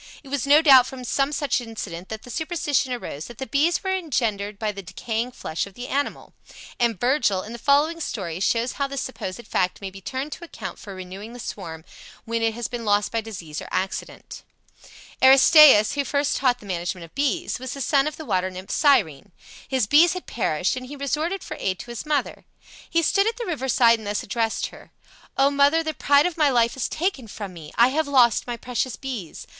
It 0.23 0.29
was 0.29 0.47
no 0.47 0.63
doubt 0.63 0.87
from 0.87 1.03
some 1.03 1.31
such 1.31 1.61
incident 1.61 2.09
that 2.09 2.23
the 2.23 2.31
superstition 2.31 2.91
arose 2.91 3.25
that 3.25 3.37
the 3.37 3.45
bees 3.45 3.83
were 3.83 3.93
engendered 3.95 4.57
by 4.57 4.71
the 4.71 4.81
decaying 4.81 5.31
flesh 5.33 5.67
of 5.67 5.75
the 5.75 5.87
animal; 5.89 6.33
and 6.79 6.99
Virgil, 6.99 7.43
in 7.43 7.53
the 7.53 7.59
following 7.59 8.01
story, 8.01 8.39
shows 8.39 8.71
how 8.71 8.87
this 8.87 9.01
supposed 9.01 9.45
fact 9.47 9.79
may 9.79 9.91
be 9.91 10.01
turned 10.01 10.31
to 10.31 10.43
account 10.43 10.79
for 10.79 10.95
renewing 10.95 11.33
the 11.33 11.39
swarm 11.39 11.85
when 12.25 12.41
it 12.41 12.55
has 12.55 12.67
been 12.67 12.83
lost 12.83 13.11
by 13.11 13.21
disease 13.21 13.61
or 13.61 13.67
accident: 13.69 14.41
Aristaeus, 15.21 15.93
who 15.93 16.03
first 16.03 16.35
taught 16.37 16.57
the 16.59 16.65
management 16.65 17.05
of 17.05 17.13
bees, 17.13 17.59
was 17.59 17.75
the 17.75 17.79
son 17.79 18.07
of 18.07 18.17
the 18.17 18.25
water 18.25 18.49
nymph 18.49 18.71
Cyrene. 18.71 19.31
His 19.67 19.85
bees 19.85 20.13
had 20.13 20.25
perished, 20.25 20.75
and 20.75 20.87
he 20.87 20.95
resorted 20.95 21.43
for 21.43 21.57
aid 21.59 21.77
to 21.77 21.91
his 21.91 22.07
mother. 22.07 22.43
He 22.89 23.03
stood 23.03 23.27
at 23.27 23.37
the 23.37 23.45
river 23.45 23.67
side 23.69 23.99
and 23.99 24.07
thus 24.07 24.23
addressed 24.23 24.69
her: 24.73 24.89
"O 25.37 25.51
mother, 25.51 25.83
the 25.83 25.93
pride 25.93 26.25
of 26.25 26.37
my 26.37 26.49
life 26.49 26.75
is 26.75 26.89
taken 26.89 27.27
from 27.27 27.53
me! 27.53 27.71
I 27.75 27.89
have 27.89 28.07
lost 28.07 28.47
my 28.47 28.57
precious 28.57 28.95
bees. 28.95 29.45